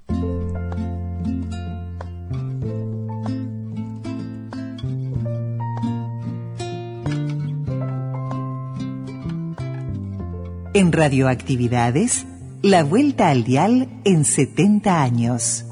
[10.73, 12.25] En Radioactividades,
[12.61, 15.65] la vuelta al dial en 70 años.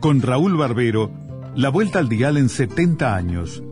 [0.00, 1.25] Con Raúl Barbero,
[1.56, 3.62] la vuelta al dial en 70 años.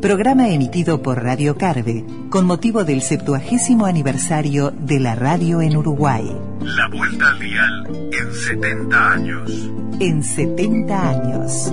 [0.00, 6.24] Programa emitido por Radio Carve con motivo del 70 aniversario de la radio en Uruguay.
[6.62, 9.50] La vuelta al dial en 70 años.
[9.98, 11.72] En 70 años.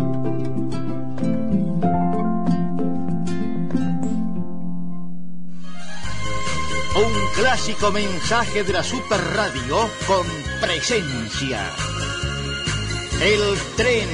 [6.96, 10.26] Un clásico mensaje de la Super Radio con
[10.60, 11.60] presencia.
[13.22, 14.08] El tren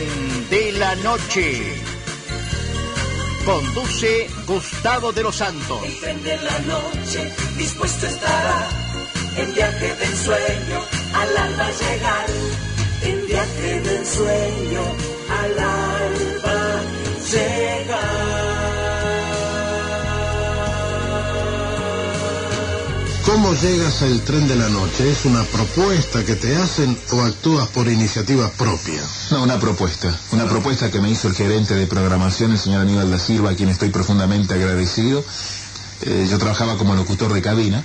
[0.49, 1.61] de la noche.
[3.45, 5.83] Conduce Gustavo de los Santos.
[5.83, 8.69] El tren de la noche dispuesto estará
[9.35, 10.79] en viaje del sueño
[11.13, 12.25] al alba llegar.
[13.01, 14.81] En viaje del sueño
[15.29, 16.81] al alba
[17.29, 18.52] llegar.
[23.43, 25.11] ¿Cómo llegas al tren de la noche?
[25.11, 29.01] ¿Es una propuesta que te hacen o actúas por iniciativa propia?
[29.31, 30.17] No, una propuesta.
[30.31, 33.53] Una propuesta que me hizo el gerente de programación, el señor Aníbal da Silva, a
[33.53, 35.25] quien estoy profundamente agradecido.
[36.03, 37.83] Eh, yo trabajaba como locutor de cabina.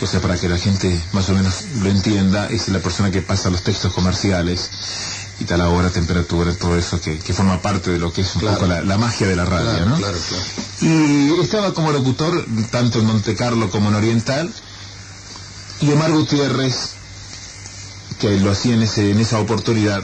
[0.00, 3.22] O sea, para que la gente más o menos lo entienda, es la persona que
[3.22, 4.70] pasa los textos comerciales
[5.40, 8.42] y tal hora, temperatura, todo eso que, que forma parte de lo que es un
[8.42, 8.56] Claro.
[8.58, 9.96] poco la, la magia de la radio, Claro, ¿no?
[9.96, 10.44] claro, claro.
[10.80, 14.52] Y estaba como locutor tanto en Monte Carlo como en Oriental.
[15.80, 16.90] Y Omar Gutiérrez,
[18.20, 20.02] que lo hacía en, ese, en esa oportunidad,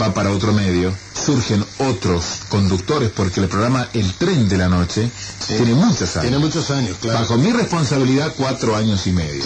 [0.00, 0.92] va para otro medio.
[1.24, 5.08] Surgen otros conductores porque el programa El Tren de la Noche
[5.46, 6.22] tiene muchos años.
[6.22, 7.20] Tiene muchos años, claro.
[7.20, 9.44] Bajo mi responsabilidad, cuatro años y medio.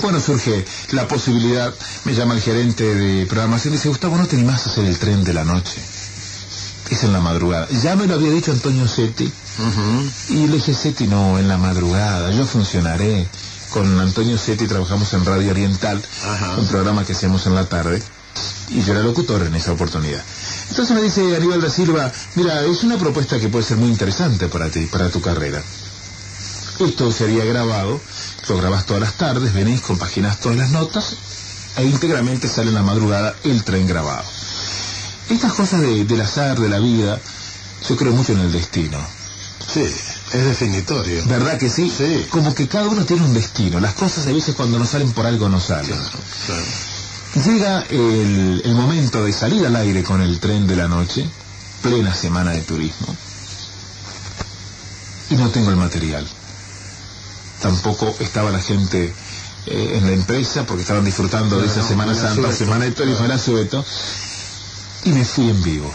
[0.00, 4.36] Bueno, surge la posibilidad, me llama el gerente de programación y dice, Gustavo, ¿no te
[4.36, 5.80] animás a hacer el tren de la noche?
[6.90, 7.68] Es en la madrugada.
[7.82, 9.30] Ya me lo había dicho Antonio Setti.
[10.28, 13.26] Y le dije, Setti, no, en la madrugada, yo funcionaré.
[13.70, 16.00] Con Antonio Setti trabajamos en Radio Oriental,
[16.58, 18.00] un programa que hacemos en la tarde.
[18.70, 20.22] Y yo era locutor en esa oportunidad.
[20.70, 24.48] Entonces me dice Aníbal da Silva, mira, es una propuesta que puede ser muy interesante
[24.48, 25.62] para ti, para tu carrera.
[26.80, 28.00] Esto sería grabado,
[28.48, 31.16] lo grabás todas las tardes, venís, compaginás todas las notas
[31.76, 34.24] e íntegramente sale en la madrugada el tren grabado.
[35.30, 37.20] Estas cosas de- del azar, de la vida,
[37.88, 38.98] yo creo mucho en el destino.
[39.72, 39.80] Sí,
[40.32, 41.22] es definitorio.
[41.26, 41.92] ¿Verdad que sí?
[42.30, 43.80] Como que cada uno tiene un destino.
[43.80, 45.90] Las cosas a veces cuando no salen por algo no salen.
[47.34, 51.28] Llega el, el momento de salir al aire con el tren de la noche,
[51.82, 53.14] plena semana de turismo,
[55.30, 56.26] y no tengo el material.
[57.60, 59.12] Tampoco estaba la gente
[59.66, 63.38] eh, en la empresa porque estaban disfrutando de esa Semana Santa, Semana de Turismo, era
[63.38, 63.84] sueto,
[65.04, 65.92] y me fui en vivo.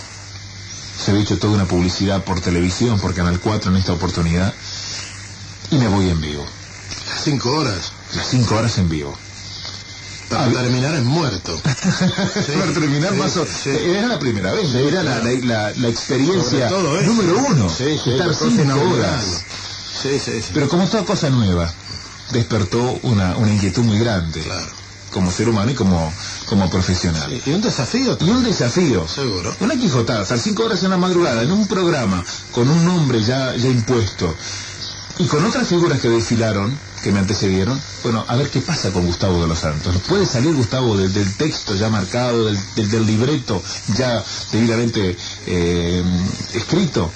[1.04, 4.54] Se había hecho toda una publicidad por televisión, por Canal 4 en esta oportunidad,
[5.72, 6.46] y me voy en vivo.
[7.10, 7.92] Las cinco horas.
[8.16, 9.18] Las cinco horas en vivo.
[10.38, 11.62] Para terminar en muerto.
[11.64, 15.38] Para terminar más o- Era la primera vez, Sí, era la, claro.
[15.44, 17.12] la- la experiencia Sobre todo eso.
[17.12, 17.70] número uno.
[17.70, 18.34] Sí, sí, estar.
[18.34, 20.52] Sí, sí, sí.
[20.54, 21.72] Pero como toda cosa nueva,
[22.32, 24.44] despertó una, una inquietud muy grande.
[25.12, 26.12] Como ser humano y como,
[26.48, 27.32] como profesional.
[27.46, 28.18] Y un desafío.
[28.20, 29.08] Y un desafío.
[29.08, 29.56] Seguro.
[29.60, 33.56] Una quijotada, estar cinco horas en la madrugada, en un programa, con un nombre ya,
[33.56, 34.36] ya impuesto,
[35.20, 39.06] y con otras figuras que desfilaron, que me antecedieron, bueno, a ver qué pasa con
[39.06, 39.96] Gustavo de los Santos.
[40.08, 43.62] ¿Puede salir Gustavo del, texto ya marcado, del libreto
[43.96, 46.04] ya debidamente eh,
[46.54, 47.12] escrito?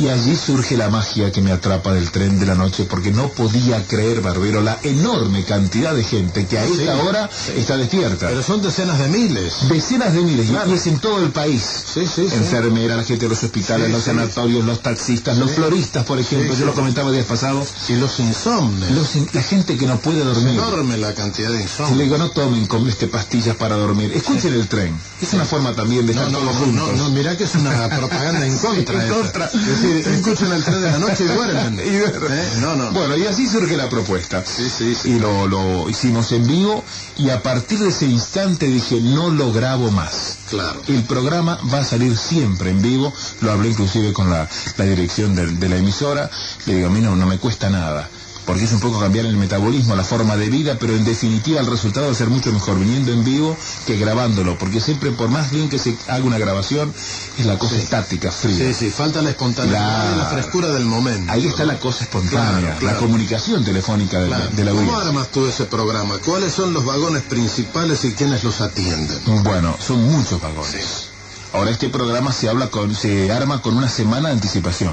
[0.00, 3.28] Y allí surge la magia que me atrapa del tren de la noche, porque no
[3.28, 7.52] podía creer, Barbero, la enorme cantidad de gente que a Sí, esta hora sí.
[7.60, 8.28] está despierta.
[8.28, 9.68] Pero son decenas de miles.
[9.68, 10.70] Decenas de miles, Claro.
[10.70, 11.62] y es en todo el país.
[11.92, 12.00] Sí.
[12.32, 16.64] Enfermeras, la gente de los hospitales, los sanatorios, los taxistas, los floristas, por ejemplo, yo
[16.64, 17.68] lo comentaba días pasados.
[17.90, 18.90] Y los insomnes.
[18.92, 20.54] Los in- la gente que no puede dormir.
[20.54, 21.96] Enorme la cantidad de insomnes.
[21.98, 24.12] le digo, no tomen con este pastillas para dormir.
[24.14, 24.98] Escuchen el tren.
[25.20, 26.96] Es una forma también de estar no, todos no, juntos.
[26.96, 28.94] no, no, mirá que es una propaganda en contra.
[28.94, 29.14] En esa.
[29.14, 29.50] contra.
[29.94, 31.78] Decir, escuchen el tren de la noche y duermen.
[31.80, 31.96] Y.
[31.96, 32.48] ¿Eh?
[32.60, 32.90] No, no.
[32.92, 34.42] Bueno, y así surge la propuesta.
[35.04, 36.84] Y lo, lo hicimos en vivo
[37.18, 40.38] y a partir de ese instante dije, no lo grabo más.
[40.50, 40.80] Claro.
[40.88, 45.34] El programa va a salir siempre en vivo, lo hablé inclusive con la, la dirección
[45.34, 46.30] del- de, la emisora,
[46.66, 48.08] le digo, a mí no, no me cuesta nada,
[48.46, 51.66] porque es un poco cambiar el metabolismo, la forma de vida, pero en definitiva el
[51.66, 55.50] resultado va a ser mucho mejor viniendo en vivo que grabándolo, porque siempre por más
[55.50, 56.92] bien que se haga una grabación,
[57.38, 58.56] es la cosa estática, fría.
[58.68, 61.32] Sí, sí, falta la espontaneidad y la frescura del momento.
[61.32, 62.94] Ahí está la cosa espontánea, Claro, claro.
[62.94, 64.48] la comunicación telefónica de, Claro.
[64.52, 66.18] de la ¿Cómo armas tú ese programa?
[66.18, 69.18] ¿Cuáles son los vagones principales y quiénes los atienden?
[69.44, 71.06] Bueno, son muchos vagones.
[71.52, 74.92] Ahora este programa se habla con, se arma con una semana de anticipación.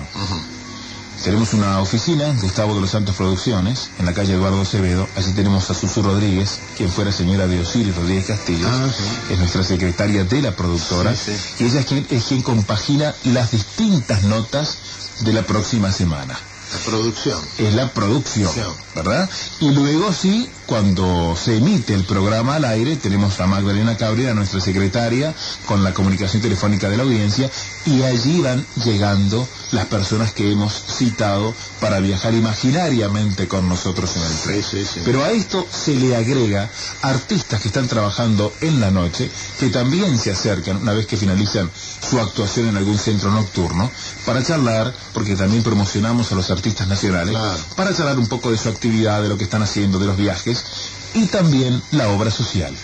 [1.24, 5.08] Tenemos una oficina, Gustavo de los Santos Producciones, en la calle Eduardo Acevedo.
[5.16, 8.68] Allí tenemos a Susu Rodríguez, quien fuera señora de Osiris Rodríguez Castillo.
[8.70, 8.88] Ah,
[9.30, 11.14] Es nuestra secretaria de la productora.
[11.60, 14.78] Y ella es quien, es quien compagina las distintas notas
[15.22, 16.38] de la próxima semana.
[16.74, 17.40] La producción.
[17.58, 18.52] Es la producción,
[18.94, 19.30] ¿verdad?
[19.62, 24.60] Y luego sí, cuando se emite el programa al aire, tenemos a Magdalena Cabrera, nuestra
[24.60, 25.34] secretaria,
[25.66, 27.50] con la comunicación telefónica de la audiencia,
[27.86, 34.24] y allí van llegando las personas que hemos citado para viajar imaginariamente con nosotros en
[34.24, 34.86] el tren.
[35.06, 36.70] Pero a esto se le agrega
[37.02, 41.70] artistas que están trabajando en la noche, que también se acercan una vez que finalizan
[42.10, 43.90] su actuación en algún centro nocturno,
[44.26, 46.57] para charlar, porque también promocionamos a los artistas
[46.88, 47.36] nacionales,
[47.76, 50.64] para charlar un poco de su actividad, de lo que están haciendo, de los viajes,
[51.14, 52.76] y también la obra social.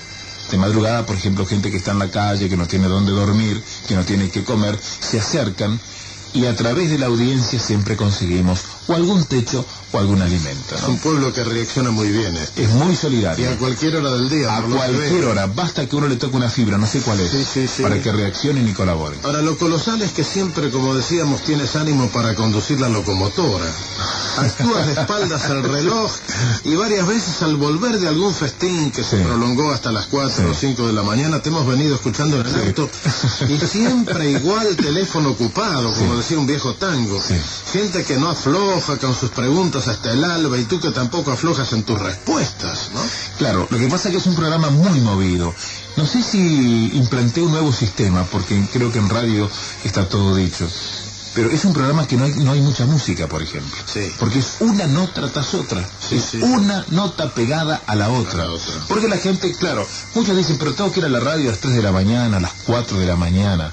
[0.51, 3.61] De madrugada, por ejemplo, gente que está en la calle, que no tiene dónde dormir,
[3.88, 5.80] que no tiene que comer, se acercan
[6.34, 10.76] y a través de la audiencia siempre conseguimos o algún techo o algún alimento.
[10.76, 12.36] Es un pueblo que reacciona muy bien.
[12.36, 12.48] eh.
[12.58, 13.50] Es muy solidario.
[13.50, 14.56] Y a cualquier hora del día.
[14.58, 17.46] A cualquier hora, basta que uno le toque una fibra, no sé cuál es, Sí,
[17.46, 17.84] sí, sí.
[17.84, 19.20] para que reaccionen y colaboren.
[19.24, 23.66] Ahora, lo colosal es que siempre, como decíamos, tienes ánimo para conducir la locomotora.
[24.38, 26.12] Actúas de espaldas al reloj
[26.64, 30.54] y varias veces al volver de algún festín que se prolongó hasta las 4 o
[30.56, 32.89] 5 de la mañana, te hemos venido escuchando en el auto
[33.48, 37.22] y siempre igual teléfono ocupado, como decía un viejo tango.
[37.72, 41.74] Gente que no afloja con sus preguntas hasta el alba y tú que tampoco aflojas
[41.74, 43.02] en tus respuestas, ¿no?
[43.38, 45.54] Claro, lo que pasa es que es un programa muy movido.
[45.96, 49.50] No sé si implanté un nuevo sistema, porque creo que en radio
[49.84, 50.68] está todo dicho.
[51.34, 53.76] Pero es un programa que no hay, no hay mucha música, por ejemplo.
[54.20, 55.84] Porque es una nota tras otra.
[56.12, 58.46] es una nota pegada a la otra.
[58.88, 61.60] Porque la gente, claro, muchos dicen, pero tengo que ir a la radio a las
[61.60, 63.72] 3 de la mañana, a las 4 de la mañana.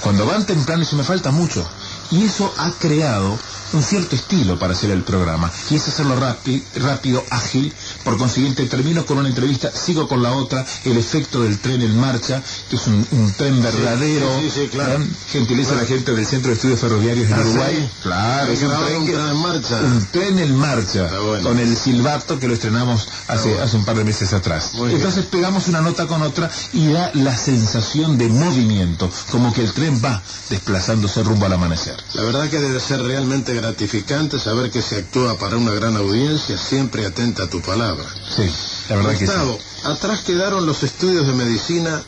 [0.00, 1.68] Cuando van temprano eso me falta mucho.
[2.10, 3.38] Y eso ha creado
[3.72, 5.50] un cierto estilo para hacer el programa.
[5.70, 7.72] Y es hacerlo rápido, ágil.
[8.06, 11.98] Por consiguiente, termino con una entrevista, sigo con la otra, el efecto del tren en
[11.98, 12.40] marcha,
[12.70, 14.28] que es un, un tren verdadero.
[14.40, 14.90] sí, sí, claro.
[14.92, 17.90] Gran Gentiliza a la gente del Centro de Estudios Ferroviarios de Ah, Uruguay.
[18.04, 19.80] Claro, es un tren, un tren en marcha.
[19.80, 21.48] un tren en marcha, bueno.
[21.48, 23.64] con el silbato que lo estrenamos hace, bueno.
[23.64, 24.74] hace un par de meses atrás.
[24.74, 24.98] Muy bien.
[25.00, 29.72] Entonces pegamos una nota con otra y da la sensación de movimiento, como que el
[29.72, 31.96] tren va desplazándose rumbo al amanecer.
[32.14, 36.56] La verdad que debe ser realmente gratificante saber que se actúa para una gran audiencia,
[36.56, 37.95] siempre atenta a tu palabra.
[38.04, 38.50] Sí,
[38.88, 39.24] la verdad que sí.
[39.26, 42.02] Gustavo, atrás quedaron los estudios de medicina,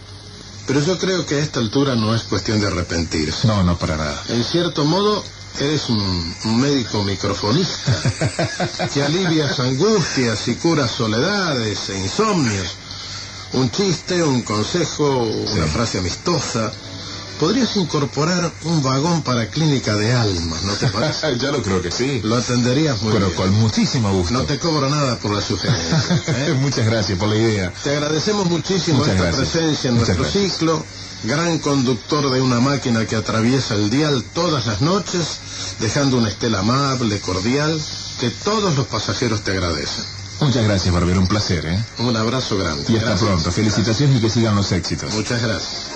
[0.66, 3.46] pero yo creo que a esta altura no es cuestión de arrepentirse.
[3.46, 4.22] No, no para nada.
[4.28, 5.24] En cierto modo,
[5.60, 7.92] eres un, un médico microfonista
[8.94, 12.68] que alivias angustias y curas soledades e insomnios.
[13.54, 16.70] Un chiste, un consejo, una frase amistosa.
[17.38, 21.38] Podrías incorporar un vagón para clínica de almas, ¿no te parece?
[21.38, 22.20] ya lo creo que sí.
[22.24, 23.36] Lo atenderías muy Pero bien.
[23.36, 24.32] con muchísimo gusto.
[24.34, 25.98] No te cobro nada por la sugerencia.
[26.26, 26.54] ¿eh?
[26.60, 27.72] Muchas gracias por la idea.
[27.84, 29.48] Te agradecemos muchísimo Muchas esta gracias.
[29.50, 30.52] presencia en Muchas nuestro gracias.
[30.58, 30.84] ciclo.
[31.24, 35.38] Gran conductor de una máquina que atraviesa el dial todas las noches,
[35.80, 37.76] dejando una estela amable, cordial,
[38.20, 40.04] que todos los pasajeros te agradecen.
[40.40, 41.18] Muchas gracias, Barbero.
[41.20, 41.84] Un placer, ¿eh?
[41.98, 42.84] Un abrazo grande.
[42.88, 43.28] Y hasta Gracias.
[43.30, 43.50] pronto.
[43.50, 45.12] Felicitaciones y que sigan los éxitos.
[45.12, 45.88] Muchas gracias.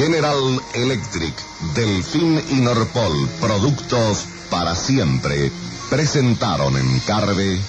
[0.00, 1.34] General Electric,
[1.74, 5.52] Delfín y Norpol, productos para siempre,
[5.90, 7.60] presentaron en Carve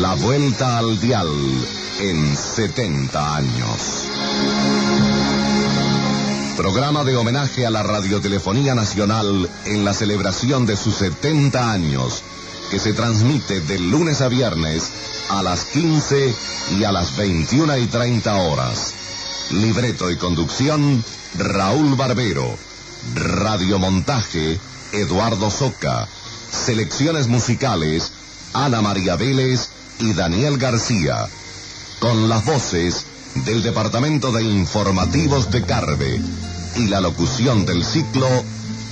[0.00, 1.28] La Vuelta al Dial
[2.00, 4.04] en 70 años.
[6.56, 12.22] Programa de homenaje a la Radiotelefonía Nacional en la celebración de sus 70 años,
[12.70, 14.90] que se transmite de lunes a viernes
[15.28, 16.34] a las 15
[16.78, 19.03] y a las 21 y 30 horas.
[19.50, 21.04] Libreto y conducción,
[21.38, 22.56] Raúl Barbero.
[23.14, 24.58] Radiomontaje,
[24.92, 26.08] Eduardo Soca.
[26.50, 28.12] Selecciones musicales,
[28.54, 29.68] Ana María Vélez
[30.00, 31.26] y Daniel García.
[32.00, 33.06] Con las voces
[33.46, 36.20] del Departamento de Informativos de Carve
[36.76, 38.28] y la locución del ciclo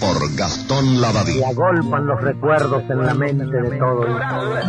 [0.00, 1.38] por Gastón Lavadí.
[1.38, 4.06] Y agolpan los recuerdos en la mente de todos.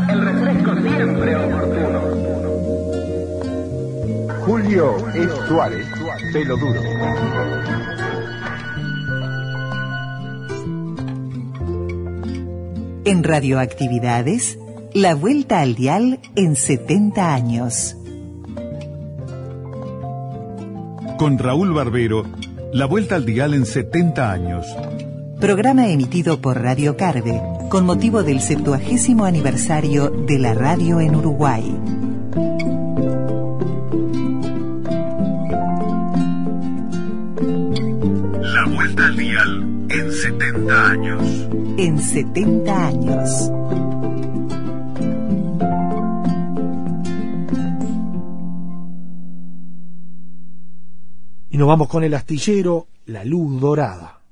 [0.09, 2.42] El refresco siempre oportuno.
[4.45, 5.27] Julio E.
[5.47, 5.87] Suárez,
[6.31, 6.81] pelo duro.
[13.05, 14.59] En Radioactividades,
[14.93, 17.95] la vuelta al dial en 70 años.
[21.17, 22.25] Con Raúl Barbero,
[22.73, 24.65] la vuelta al dial en 70 años.
[25.39, 27.41] Programa emitido por Radio Carve
[27.73, 32.12] con motivo del 70 aniversario de la radio en Uruguay.
[40.73, 41.47] 70 años.
[41.77, 43.51] En 70 años.
[51.51, 54.22] Y nos vamos con el astillero La Luz Dorada.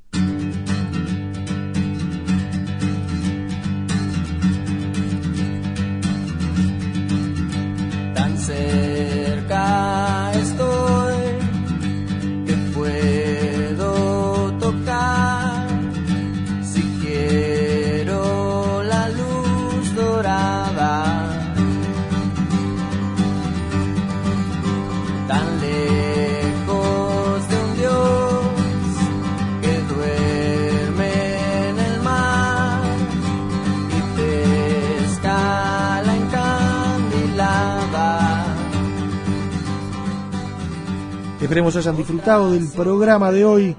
[41.42, 43.76] Esperemos hayan disfrutado del programa de hoy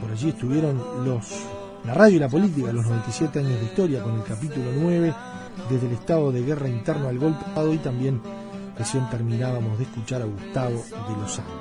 [0.00, 1.26] Por allí estuvieron los
[1.86, 5.14] la radio y la política, los 97 años de historia, con el capítulo 9,
[5.70, 8.20] desde el estado de guerra interno al golpe y también
[8.76, 11.54] recién terminábamos de escuchar a Gustavo de los Santos.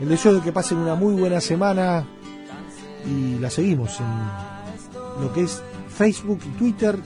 [0.00, 2.06] El deseo de que pasen una muy buena semana
[3.04, 6.96] y la seguimos en lo que es Facebook y Twitter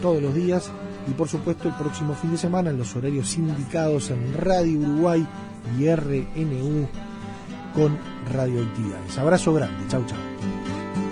[0.00, 0.70] todos los días
[1.08, 5.26] y por supuesto el próximo fin de semana en los horarios indicados en Radio Uruguay
[5.78, 6.88] y RNU
[7.74, 7.98] con
[8.32, 9.18] radioactividades.
[9.18, 10.18] Abrazo grande, chau chau.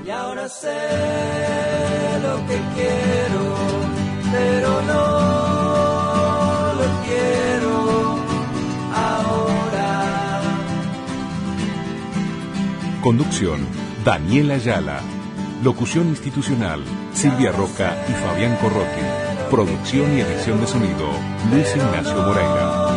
[0.04, 0.76] Y ahora sé
[2.22, 3.54] lo que quiero,
[4.32, 8.18] pero no lo quiero
[8.94, 10.40] ahora.
[13.02, 13.60] Conducción,
[14.04, 15.00] Daniela Ayala.
[15.62, 16.82] Locución institucional,
[17.12, 19.04] Silvia Roca y Fabián Corrotti.
[19.50, 21.10] Producción y edición de sonido,
[21.52, 22.89] Luis Ignacio Moreira.